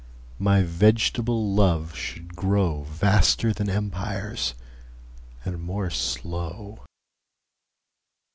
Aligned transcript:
My 0.39 0.63
vegetable 0.63 1.53
Love 1.53 1.93
should 1.95 2.29
growVaster 2.35 3.53
then 3.53 3.69
Empires, 3.69 4.55
and 5.45 5.61
more 5.61 5.91
slow. 5.91 6.79